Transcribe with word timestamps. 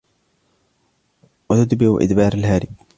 وَتُدْبِرُ 1.49 1.99
إدْبَارَ 2.03 2.33
الْهَارِبِ 2.35 2.69